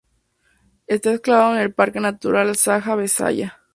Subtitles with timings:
[0.87, 3.59] Está enclavado en el Parque natural Saja-Besaya.